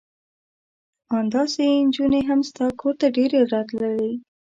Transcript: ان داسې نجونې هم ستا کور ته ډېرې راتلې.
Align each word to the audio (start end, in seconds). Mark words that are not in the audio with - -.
ان 1.15 1.23
داسې 1.35 1.63
نجونې 1.87 2.21
هم 2.29 2.39
ستا 2.49 2.65
کور 2.79 2.93
ته 2.99 3.07
ډېرې 3.17 3.39
راتلې. 3.53 4.11